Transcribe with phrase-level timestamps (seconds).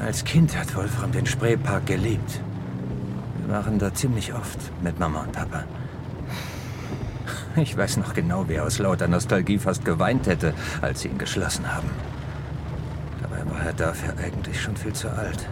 [0.00, 2.40] Als Kind hat Wolfram den Spreepark geliebt.
[3.38, 5.64] Wir waren da ziemlich oft mit Mama und Papa.
[7.56, 11.18] Ich weiß noch genau, wie er aus lauter Nostalgie fast geweint hätte, als sie ihn
[11.18, 11.88] geschlossen haben.
[13.22, 15.46] Dabei war er dafür eigentlich schon viel zu alt.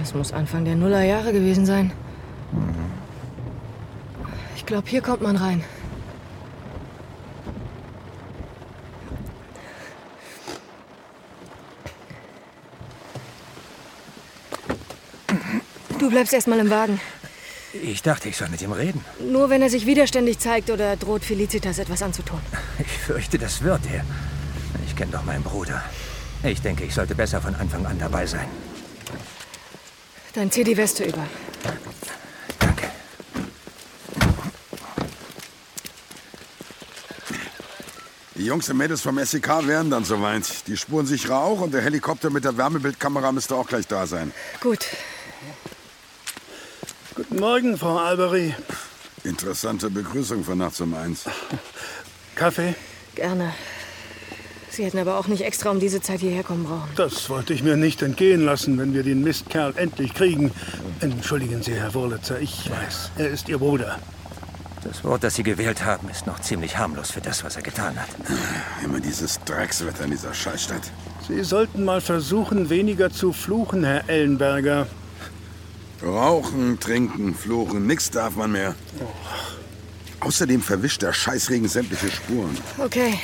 [0.00, 1.90] Es muss Anfang der Nullerjahre gewesen sein.
[4.54, 5.64] Ich glaube, hier kommt man rein.
[15.98, 17.00] Du bleibst erstmal im Wagen.
[17.82, 19.04] Ich dachte, ich soll mit ihm reden.
[19.20, 22.40] Nur wenn er sich widerständig zeigt oder droht, Felicitas etwas anzutun.
[22.78, 24.04] Ich fürchte, das wird er.
[24.86, 25.82] Ich kenne doch meinen Bruder.
[26.42, 28.46] Ich denke, ich sollte besser von Anfang an dabei sein.
[30.34, 31.26] Dann zieh die Weste über.
[32.60, 32.84] Danke.
[38.36, 40.66] Die Jungs und Mädels vom SEK wären dann soweit.
[40.68, 44.32] Die Spurensicherer auch und der Helikopter mit der Wärmebildkamera müsste auch gleich da sein.
[44.60, 44.86] Gut.
[47.18, 48.54] Guten Morgen, Frau Albery.
[49.24, 51.24] Interessante Begrüßung von nachts um eins.
[52.36, 52.76] Kaffee?
[53.16, 53.52] Gerne.
[54.70, 56.88] Sie hätten aber auch nicht extra um diese Zeit hierher kommen brauchen.
[56.94, 60.52] Das wollte ich mir nicht entgehen lassen, wenn wir den Mistkerl endlich kriegen.
[61.00, 63.98] Entschuldigen Sie, Herr Wurlitzer, ich weiß, er ist Ihr Bruder.
[64.84, 67.96] Das Wort, das Sie gewählt haben, ist noch ziemlich harmlos für das, was er getan
[68.00, 68.10] hat.
[68.84, 70.92] Immer dieses Dreckswetter in dieser Scheißstadt.
[71.26, 74.86] Sie sollten mal versuchen, weniger zu fluchen, Herr Ellenberger.
[76.02, 78.74] Rauchen, trinken, fluchen, nix darf man mehr.
[80.20, 82.56] Außerdem verwischt der Scheißregen sämtliche Spuren.
[82.78, 83.18] Okay.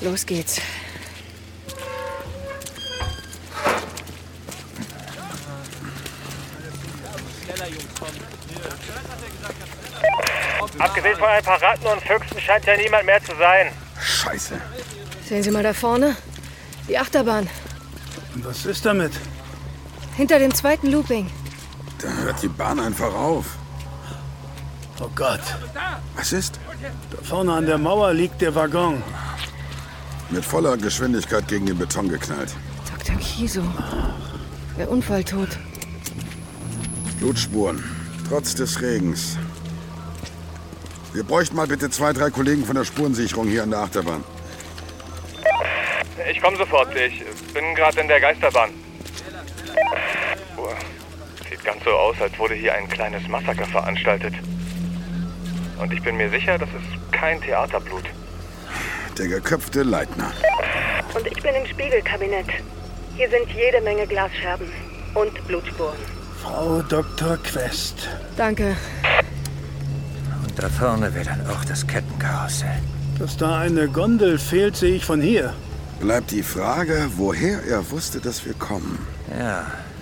[0.00, 0.60] Los geht's.
[10.78, 13.72] Abgesehen von ein paar Ratten und Füchsen scheint ja niemand mehr zu sein.
[14.00, 14.60] Scheiße.
[15.28, 16.16] Sehen Sie mal da vorne?
[16.88, 17.48] Die Achterbahn.
[18.34, 19.12] Und was ist damit?
[20.16, 21.30] Hinter dem zweiten Looping.
[21.98, 23.46] Da hört die Bahn einfach auf.
[25.00, 25.40] Oh Gott,
[26.16, 26.58] Was ist?
[27.10, 29.02] da vorne an der Mauer liegt der Waggon.
[30.30, 32.54] Mit voller Geschwindigkeit gegen den Beton geknallt.
[32.90, 33.16] Dr.
[33.16, 33.62] Kiso.
[34.76, 35.48] Der Unfall tot.
[37.20, 37.82] Blutspuren.
[38.28, 39.36] Trotz des Regens.
[41.12, 44.22] Wir bräuchten mal bitte zwei, drei Kollegen von der Spurensicherung hier an der Achterbahn.
[46.30, 46.94] Ich komme sofort.
[46.94, 47.24] Ich
[47.54, 48.70] bin gerade in der Geisterbahn.
[51.78, 54.34] Ganz so aus, als wurde hier ein kleines Massaker veranstaltet.
[55.80, 58.02] Und ich bin mir sicher, das ist kein Theaterblut.
[59.16, 60.32] Der geköpfte Leitner.
[61.14, 62.48] Und ich bin im Spiegelkabinett.
[63.16, 64.66] Hier sind jede Menge Glasscherben
[65.14, 65.98] und Blutspuren.
[66.42, 67.36] Frau Dr.
[67.44, 68.08] Quest.
[68.36, 68.76] Danke.
[70.44, 72.82] Und da vorne wäre dann auch das Kettenkarussell.
[73.20, 75.54] Dass da eine Gondel fehlt, sehe ich von hier.
[76.00, 79.06] Bleibt die Frage, woher er wusste, dass wir kommen.
[79.38, 79.64] Ja,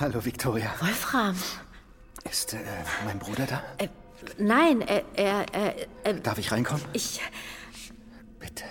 [0.00, 0.72] Hallo, Victoria.
[0.80, 1.36] Wolfram.
[2.24, 2.58] Ist äh,
[3.04, 3.62] mein Bruder da?
[3.76, 3.88] Äh,
[4.38, 5.74] nein, er, er, er,
[6.04, 6.82] er, Darf ich reinkommen?
[6.94, 7.20] ich.
[8.38, 8.64] Bitte.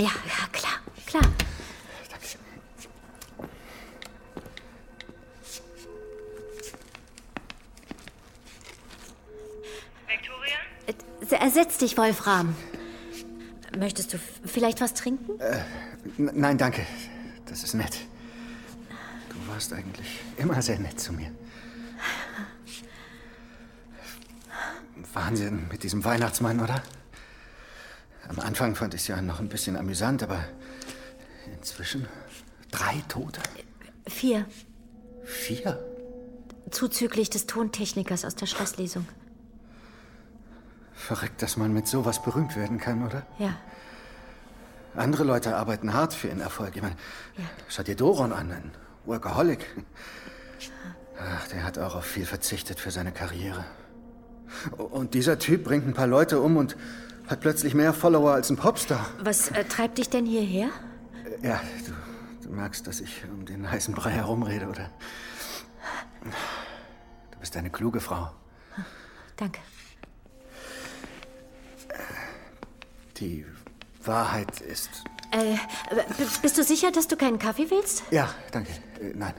[0.00, 0.72] Ja, ja, klar,
[1.06, 1.22] klar.
[2.10, 2.26] Danke.
[10.08, 11.46] Victoria?
[11.46, 12.56] Äh, Setz dich, Wolfram.
[13.78, 15.38] Möchtest du vielleicht was trinken?
[16.18, 16.84] N nein, danke.
[17.46, 18.08] Das ist nett.
[19.58, 21.32] Du warst eigentlich immer sehr nett zu mir.
[25.12, 26.80] Wahnsinn mit diesem Weihnachtsmann, oder?
[28.28, 30.44] Am Anfang fand ich es ja noch ein bisschen amüsant, aber
[31.52, 32.06] inzwischen
[32.70, 33.40] drei Tote.
[34.06, 34.46] Vier.
[35.24, 35.84] Vier?
[36.70, 39.08] Zuzüglich des Tontechnikers aus der Schlosslesung.
[40.94, 43.26] Verrückt, dass man mit sowas berühmt werden kann, oder?
[43.40, 43.56] Ja.
[44.94, 46.76] Andere Leute arbeiten hart für ihren Erfolg.
[46.76, 46.96] Ich meine,
[47.66, 48.70] schau dir Doron an, ein
[49.08, 49.66] Workaholic.
[51.18, 53.64] Ach, der hat auch auf viel verzichtet für seine Karriere.
[54.76, 56.76] Und dieser Typ bringt ein paar Leute um und
[57.26, 59.06] hat plötzlich mehr Follower als ein Popstar.
[59.20, 60.68] Was äh, treibt dich denn hierher?
[61.42, 64.90] Ja, du, du merkst, dass ich um den heißen Brei herumrede, oder?
[67.30, 68.30] Du bist eine kluge Frau.
[69.36, 69.60] Danke.
[73.18, 73.44] Die
[74.04, 75.04] Wahrheit ist.
[75.30, 75.56] Äh,
[76.42, 78.02] bist du sicher, dass du keinen Kaffee willst?
[78.10, 78.70] Ja, danke.
[79.00, 79.34] Äh, nein.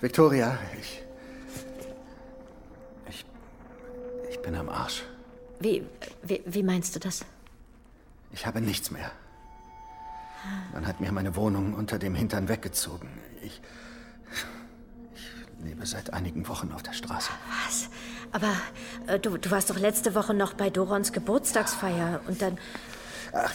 [0.00, 1.02] Victoria, ich.
[3.08, 3.24] Ich.
[4.30, 5.04] Ich bin am Arsch.
[5.58, 5.86] Wie,
[6.22, 7.24] wie, wie meinst du das?
[8.32, 9.10] Ich habe nichts mehr.
[10.72, 13.08] Man hat mir meine Wohnung unter dem Hintern weggezogen.
[13.42, 13.60] Ich.
[15.14, 17.30] Ich lebe seit einigen Wochen auf der Straße.
[17.64, 17.88] Was?
[18.32, 18.52] Aber
[19.06, 22.58] äh, du, du warst doch letzte Woche noch bei Dorons Geburtstagsfeier und dann.
[23.38, 23.54] Ach,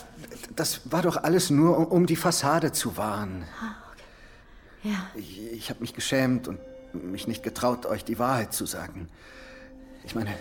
[0.55, 3.45] das war doch alles nur, um- die Fassade zu wahren.
[4.83, 5.07] Ja.
[5.15, 6.59] Ich, ich habe mich geschämt und
[6.93, 9.09] mich nicht getraut, euch die Wahrheit zu sagen.
[10.03, 10.33] Ich meine,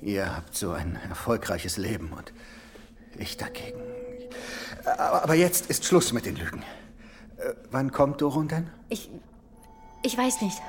[0.00, 2.32] ihr habt so ein erfolgreiches Leben und
[3.16, 3.80] ich dagegen.
[4.84, 6.62] Aber, aber jetzt ist Schluss mit den Lügen.
[7.36, 8.70] Äh, wann kommt Doron denn?
[8.88, 9.10] Ich.
[10.02, 10.60] Ich weiß nicht.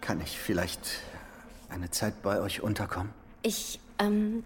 [0.00, 0.80] Kann ich vielleicht
[1.68, 3.12] eine Zeit bei euch unterkommen?
[3.42, 4.44] Ich, ähm.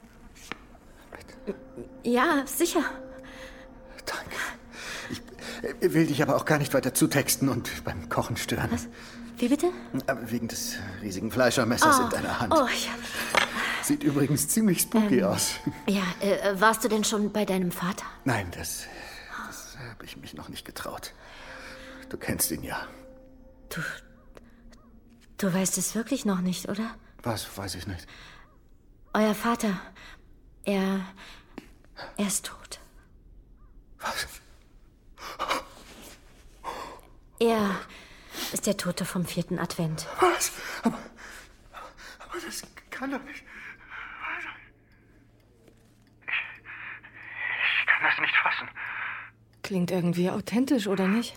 [2.02, 2.82] Ja, sicher.
[5.80, 8.70] Ich will dich aber auch gar nicht weiter zutexten und beim Kochen stören.
[8.70, 8.86] Was?
[9.38, 9.70] Wie bitte?
[10.26, 12.52] Wegen des riesigen Fleischermessers in deiner Hand.
[12.54, 12.92] Oh, ja.
[13.82, 15.24] Sieht übrigens ziemlich spooky Ähm.
[15.26, 15.54] aus.
[15.86, 18.04] Ja, äh, warst du denn schon bei deinem Vater?
[18.24, 18.84] Nein, das,
[19.48, 21.12] das habe ich mich noch nicht getraut.
[22.08, 22.86] Du kennst ihn ja.
[23.70, 23.80] Du.
[25.38, 26.94] Du weißt es wirklich noch nicht, oder?
[27.22, 28.06] Was, weiß ich nicht.
[29.12, 29.80] Euer Vater.
[30.64, 31.00] Er.
[32.16, 32.80] Er ist tot.
[33.98, 34.26] Was?
[37.38, 37.76] Er
[38.52, 40.06] ist der Tote vom vierten Advent.
[40.20, 40.52] Was?
[40.82, 40.98] Aber,
[42.18, 43.44] aber das kann doch nicht.
[47.80, 48.68] Ich kann das nicht fassen.
[49.62, 51.34] Klingt irgendwie authentisch, oder nicht?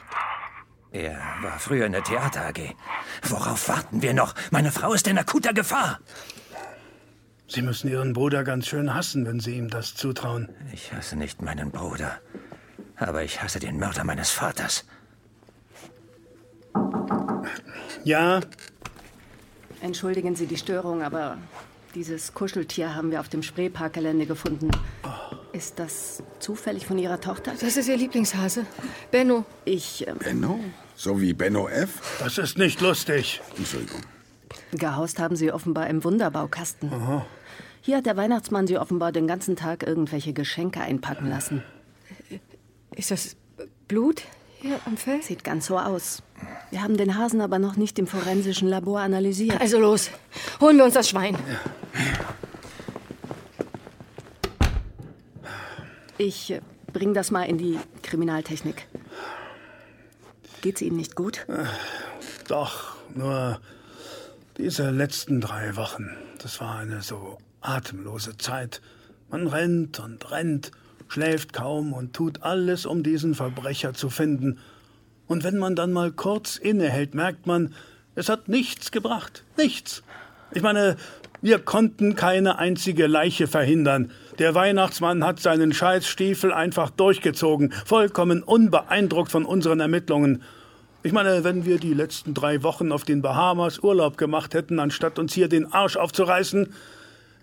[0.92, 2.76] Er war früher in der Theater AG.
[3.24, 4.34] Worauf warten wir noch?
[4.52, 6.00] Meine Frau ist in akuter Gefahr.
[7.48, 10.50] Sie müssen Ihren Bruder ganz schön hassen, wenn Sie ihm das zutrauen.
[10.74, 12.20] Ich hasse nicht meinen Bruder.
[12.98, 14.86] Aber ich hasse den Mörder meines Vaters.
[18.04, 18.42] Ja,
[19.82, 21.38] Entschuldigen Sie die Störung, aber
[21.94, 24.72] dieses Kuscheltier haben wir auf dem Spreeparkgelände gefunden.
[25.54, 27.54] Ist das zufällig von Ihrer Tochter?
[27.60, 28.66] Das ist ihr Lieblingshase.
[29.12, 29.46] Benno.
[29.66, 30.06] Ich.
[30.08, 30.60] ähm, Benno?
[30.96, 32.18] So wie Benno F?
[32.20, 33.42] das ist nicht lustig.
[33.58, 34.02] Entschuldigung.
[34.72, 36.92] Gehaust haben Sie offenbar im Wunderbaukasten.
[37.82, 41.64] Hier hat der Weihnachtsmann Sie offenbar den ganzen Tag irgendwelche Geschenke einpacken lassen.
[42.96, 43.36] Ist das
[43.88, 44.24] Blut
[44.60, 45.22] hier am Fell?
[45.22, 46.24] Sieht ganz so aus.
[46.72, 49.62] Wir haben den Hasen aber noch nicht im forensischen Labor analysiert.
[49.62, 50.10] Also los,
[50.60, 51.38] holen wir uns das Schwein.
[56.18, 56.62] Ich äh,
[56.92, 58.88] bring das mal in die Kriminaltechnik.
[60.62, 61.46] Geht's Ihnen nicht gut?
[62.48, 63.62] Doch, nur
[64.58, 66.10] diese letzten drei Wochen,
[66.42, 68.82] das war eine so atemlose Zeit.
[69.30, 70.72] Man rennt und rennt,
[71.08, 74.60] schläft kaum und tut alles, um diesen Verbrecher zu finden.
[75.28, 77.74] Und wenn man dann mal kurz innehält, merkt man,
[78.16, 79.44] es hat nichts gebracht.
[79.58, 80.02] Nichts.
[80.54, 80.96] Ich meine,
[81.42, 84.12] wir konnten keine einzige Leiche verhindern.
[84.40, 90.42] Der Weihnachtsmann hat seinen Scheißstiefel einfach durchgezogen, vollkommen unbeeindruckt von unseren Ermittlungen.
[91.08, 95.20] Ich meine, wenn wir die letzten drei Wochen auf den Bahamas Urlaub gemacht hätten, anstatt
[95.20, 96.74] uns hier den Arsch aufzureißen,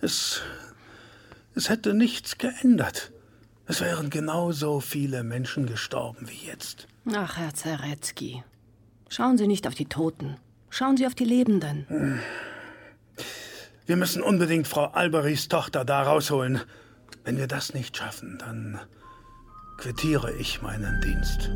[0.02, 0.42] es,
[1.54, 3.10] es hätte nichts geändert.
[3.66, 6.88] Es wären genauso viele Menschen gestorben wie jetzt.
[7.10, 8.44] Ach, Herr Zaretzky.
[9.08, 10.36] Schauen Sie nicht auf die Toten.
[10.68, 12.20] Schauen Sie auf die Lebenden.
[13.86, 16.60] Wir müssen unbedingt Frau Alberichs Tochter da rausholen.
[17.24, 18.78] Wenn wir das nicht schaffen, dann
[19.78, 21.48] quittiere ich meinen Dienst.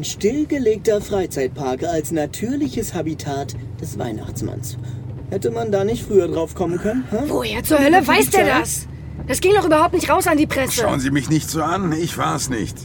[0.00, 4.78] Ein stillgelegter Freizeitpark als natürliches Habitat des Weihnachtsmanns.
[5.28, 7.04] Hätte man da nicht früher drauf kommen können?
[7.10, 7.18] Hä?
[7.26, 8.86] Woher zur Hölle weiß der das?
[9.28, 10.80] Das ging doch überhaupt nicht raus an die Presse.
[10.80, 12.78] Schauen Sie mich nicht so an, ich war's nicht.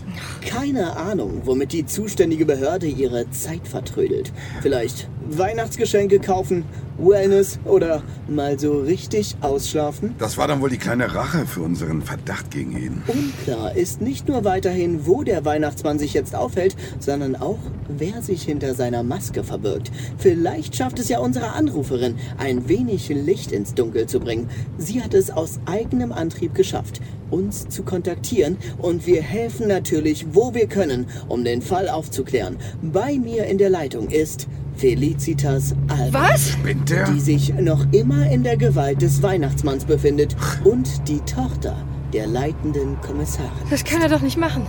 [0.46, 4.34] Keine Ahnung, womit die zuständige Behörde ihre Zeit vertrödelt.
[4.62, 6.66] Vielleicht Weihnachtsgeschenke kaufen,
[6.98, 10.16] Wellness oder mal so richtig ausschlafen?
[10.18, 13.04] Das war dann wohl die kleine Rache für unseren Verdacht gegen ihn.
[13.08, 18.44] Unklar ist nicht nur weiterhin, wo der Weihnachtsmann sich jetzt aufhält, sondern auch, wer sich
[18.44, 19.92] hinter seiner Maske verbirgt.
[20.18, 24.50] Vielleicht schafft es ja unsere Anruferin, ein wenig Licht ins Dunkel zu bringen.
[24.78, 30.54] Sie hat es aus eigenem Antrieb geschafft, uns zu kontaktieren und wir helfen natürlich, wo
[30.54, 32.58] wir können, um den Fall aufzuklären.
[32.82, 36.32] Bei mir in der Leitung ist Felicitas Alba.
[36.32, 36.50] Was?
[36.50, 37.10] Spinnt der?
[37.10, 41.78] Die sich noch immer in der Gewalt des Weihnachtsmanns befindet und die Tochter
[42.12, 43.52] der leitenden Kommissarin.
[43.70, 44.66] Das kann er doch nicht machen.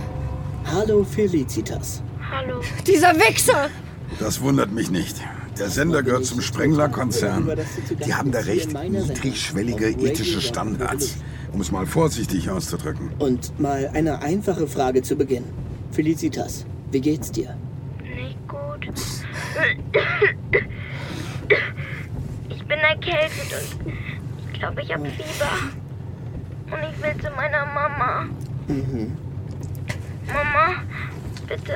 [0.65, 2.01] Hallo Felicitas.
[2.31, 2.61] Hallo.
[2.85, 3.69] Dieser Wichser!
[4.19, 5.17] Das wundert mich nicht.
[5.59, 7.49] Der Sender gehört zum Sprengler-Konzern.
[8.05, 11.17] Die haben da recht niedrigschwellige ethische Standards,
[11.51, 13.09] um es mal vorsichtig auszudrücken.
[13.19, 15.43] Und mal eine einfache Frage zu Beginn.
[15.91, 17.55] Felicitas, wie geht's dir?
[22.49, 23.53] Ich bin erkältet
[23.85, 23.93] und
[24.53, 25.51] ich glaube, ich habe Fieber.
[26.69, 28.27] Und ich will zu meiner Mama.
[28.67, 29.17] Mhm.
[30.27, 30.83] Mama,
[31.47, 31.75] bitte,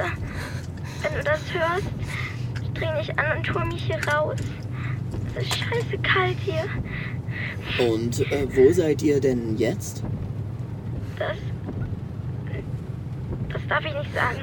[1.01, 1.88] wenn du das hörst,
[2.73, 4.39] dreh dich an und hol mich hier raus.
[5.35, 6.65] Es ist scheiße kalt hier.
[7.79, 10.03] Und äh, wo seid ihr denn jetzt?
[11.17, 11.38] Das.
[13.50, 14.39] Das darf ich nicht sagen.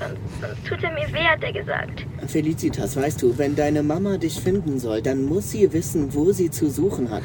[0.00, 2.04] Sonst, sonst tut er mir weh, hat er gesagt.
[2.28, 6.50] Felicitas, weißt du, wenn deine Mama dich finden soll, dann muss sie wissen, wo sie
[6.50, 7.22] zu suchen hat.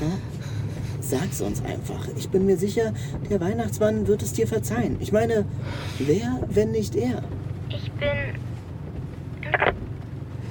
[0.00, 0.12] Hm?
[1.00, 2.08] Sag's uns einfach.
[2.16, 2.92] Ich bin mir sicher,
[3.30, 4.96] der Weihnachtsmann wird es dir verzeihen.
[4.98, 5.44] Ich meine,
[5.98, 7.22] wer, wenn nicht er?
[7.68, 8.08] Ich bin.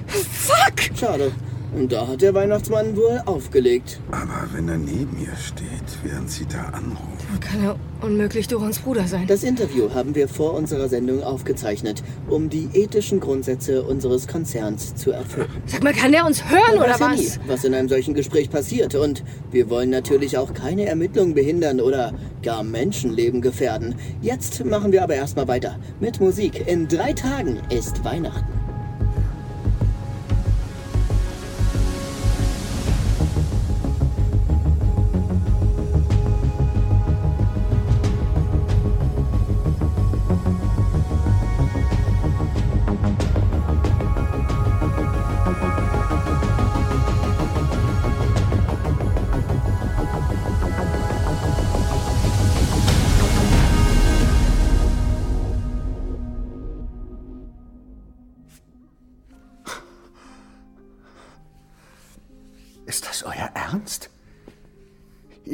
[0.08, 0.98] Fuck!
[0.98, 1.32] Schade.
[1.76, 4.00] Und da hat der Weihnachtsmann wohl aufgelegt.
[4.12, 7.42] Aber wenn er neben ihr steht, während sie da anruft.
[7.42, 9.28] Kann er unmöglich Dorons Bruder sein.
[9.28, 15.12] Das Interview haben wir vor unserer Sendung aufgezeichnet, um die ethischen Grundsätze unseres Konzerns zu
[15.12, 15.50] erfüllen.
[15.66, 17.20] Sag mal, kann der uns hören oder weiß ja was?
[17.20, 18.96] nie, was in einem solchen Gespräch passiert.
[18.96, 22.14] Und wir wollen natürlich auch keine Ermittlungen behindern oder
[22.44, 23.96] gar Menschenleben gefährden.
[24.22, 26.68] Jetzt machen wir aber erstmal weiter mit Musik.
[26.68, 28.59] In drei Tagen ist Weihnachten.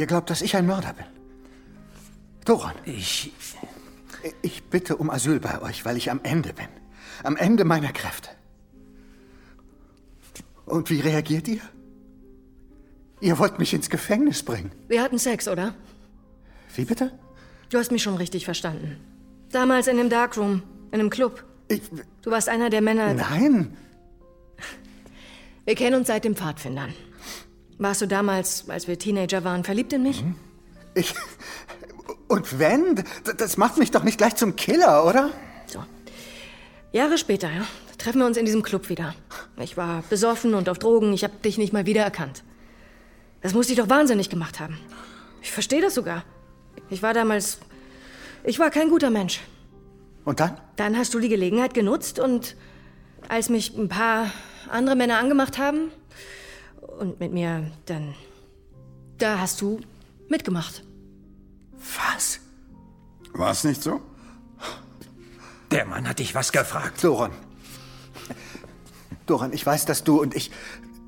[0.05, 1.07] Ihr glaubt, dass ich ein Mörder bin?
[2.45, 2.75] Doran.
[2.85, 3.33] Ich.
[4.43, 6.67] Ich bitte um Asyl bei euch, weil ich am Ende bin.
[7.23, 8.29] Am Ende meiner Kräfte.
[10.67, 11.61] Und wie reagiert ihr?
[13.19, 14.71] Ihr wollt mich ins Gefängnis bringen.
[14.89, 15.73] Wir hatten Sex, oder?
[16.75, 17.11] Wie bitte?
[17.71, 18.97] Du hast mich schon richtig verstanden.
[19.49, 21.43] Damals in dem Darkroom, in einem Club.
[22.21, 23.15] Du warst einer der Männer.
[23.15, 23.75] Nein.
[25.65, 26.93] Wir kennen uns seit den Pfadfindern.
[27.77, 30.23] Warst du damals, als wir Teenager waren, verliebt in mich?
[30.93, 31.13] Ich.
[32.27, 33.03] Und wenn?
[33.37, 35.31] Das macht mich doch nicht gleich zum Killer, oder?
[36.93, 37.67] Jahre später, ja,
[37.97, 39.13] treffen wir uns in diesem Club wieder.
[39.59, 41.11] Ich war besoffen und auf Drogen.
[41.11, 42.45] Ich habe dich nicht mal wiedererkannt.
[43.41, 44.79] Das muss dich doch wahnsinnig gemacht haben.
[45.41, 46.23] Ich verstehe das sogar.
[46.89, 47.59] Ich war damals.
[48.45, 49.41] Ich war kein guter Mensch.
[50.23, 50.57] Und dann?
[50.77, 52.55] Dann hast du die Gelegenheit genutzt und
[53.27, 54.31] als mich ein paar
[54.69, 55.91] andere Männer angemacht haben
[56.97, 58.15] und mit mir dann.
[59.17, 59.79] Da hast du
[60.29, 60.83] mitgemacht.
[62.13, 62.39] Was?
[63.33, 64.01] War es nicht so?
[65.71, 67.03] Der Mann hat dich was gefragt.
[67.03, 67.31] Doran.
[69.25, 70.51] Doran, ich weiß, dass du und ich.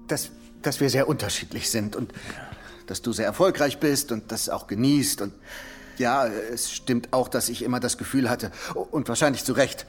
[0.07, 0.29] Dass,
[0.61, 2.13] dass wir sehr unterschiedlich sind und
[2.85, 5.33] dass du sehr erfolgreich bist und das auch genießt und.
[5.97, 9.87] Ja, es stimmt auch, dass ich immer das Gefühl hatte, und wahrscheinlich zu Recht,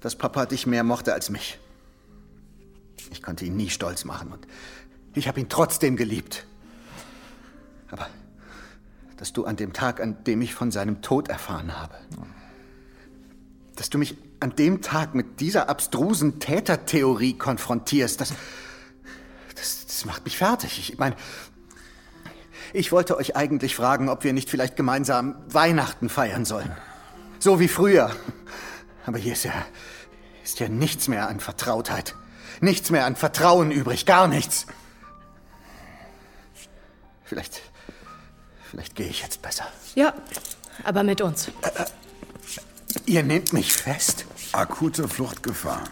[0.00, 1.58] dass Papa dich mehr mochte als mich.
[3.10, 4.46] Ich konnte ihn nie stolz machen und
[5.14, 6.46] ich habe ihn trotzdem geliebt.
[7.90, 8.08] Aber
[9.16, 11.94] dass du an dem Tag, an dem ich von seinem Tod erfahren habe,
[13.76, 18.32] dass du mich an dem Tag mit dieser abstrusen Tätertheorie konfrontierst, das,
[19.54, 20.78] das, das macht mich fertig.
[20.90, 21.16] Ich meine,
[22.72, 26.70] ich wollte euch eigentlich fragen, ob wir nicht vielleicht gemeinsam Weihnachten feiern sollen.
[27.38, 28.14] So wie früher.
[29.06, 29.52] Aber hier ist ja,
[30.44, 32.14] ist ja nichts mehr an Vertrautheit.
[32.60, 34.06] Nichts mehr an Vertrauen übrig.
[34.06, 34.66] Gar nichts.
[37.30, 37.62] Vielleicht,
[38.68, 39.64] vielleicht gehe ich jetzt besser.
[39.94, 40.12] Ja,
[40.82, 41.48] aber mit uns.
[43.06, 44.26] Ihr nehmt mich fest?
[44.50, 45.84] Akute Fluchtgefahr.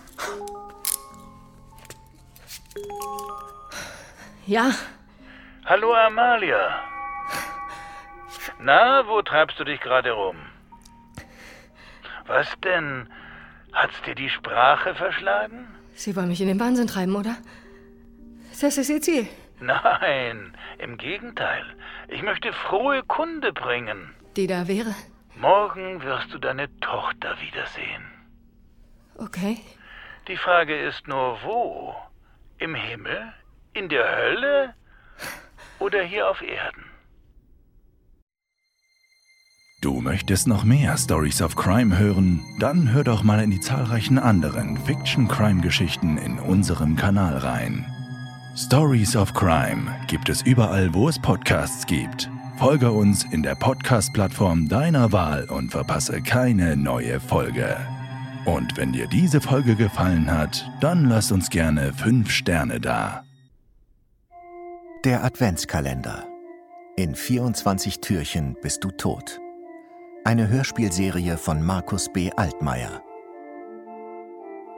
[4.47, 4.73] Ja.
[5.65, 6.83] Hallo Amalia.
[8.59, 10.39] Na, wo treibst du dich gerade rum?
[12.27, 13.09] Was denn?
[13.73, 15.69] Hat's dir die Sprache verschlagen?
[15.95, 17.37] Sie wollen mich in den Wahnsinn treiben, oder?
[18.61, 19.29] Das ist Ihr Ziel.
[19.61, 21.65] Nein, im Gegenteil.
[22.09, 24.15] Ich möchte frohe Kunde bringen.
[24.37, 24.95] Die da wäre?
[25.37, 28.05] Morgen wirst du deine Tochter wiedersehen.
[29.17, 29.59] Okay.
[30.29, 31.95] Die Frage ist nur, wo?
[32.59, 33.33] Im Himmel?
[33.73, 34.75] In der Hölle?
[35.79, 36.85] Oder hier auf Erden?
[39.81, 42.45] Du möchtest noch mehr Stories of Crime hören?
[42.59, 47.87] Dann hör doch mal in die zahlreichen anderen Fiction-Crime-Geschichten in unserem Kanal rein.
[48.59, 52.29] Stories of Crime gibt es überall, wo es Podcasts gibt.
[52.57, 57.77] Folge uns in der Podcast-Plattform deiner Wahl und verpasse keine neue Folge.
[58.47, 63.23] Und wenn dir diese Folge gefallen hat, dann lass uns gerne 5 Sterne da.
[65.05, 66.27] Der Adventskalender.
[66.97, 69.41] In 24 Türchen bist du tot.
[70.25, 72.33] Eine Hörspielserie von Markus B.
[72.35, 73.03] Altmaier.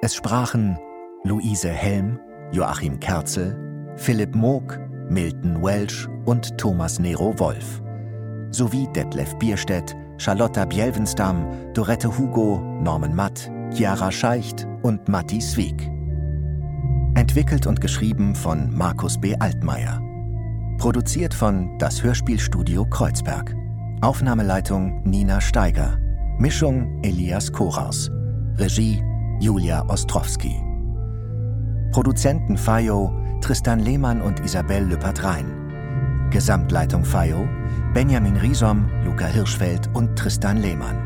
[0.02, 0.78] Es sprachen
[1.24, 2.20] Luise Helm,
[2.52, 3.69] Joachim Kerzel,
[4.00, 4.80] Philipp Moog,
[5.10, 7.82] Milton Welsh und Thomas Nero Wolf.
[8.50, 15.90] Sowie Detlef Bierstedt, Charlotta Bjelvenstam, Dorette Hugo, Norman Matt, Chiara Scheicht und Matti Swieg.
[17.14, 19.36] Entwickelt und geschrieben von Markus B.
[19.38, 20.00] Altmaier.
[20.78, 23.54] Produziert von Das Hörspielstudio Kreuzberg.
[24.00, 25.98] Aufnahmeleitung Nina Steiger.
[26.38, 28.10] Mischung Elias Koraus.
[28.56, 29.02] Regie
[29.40, 30.56] Julia Ostrowski.
[31.92, 36.28] Produzenten FAIO Tristan Lehmann und Isabel Lüppert-Rhein.
[36.30, 37.48] Gesamtleitung FAIO
[37.92, 40.96] Benjamin Riesom, Luca Hirschfeld und Tristan Lehmann.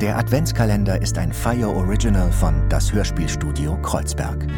[0.00, 4.48] Der Adventskalender ist ein FAIO Original von Das Hörspielstudio Kreuzberg.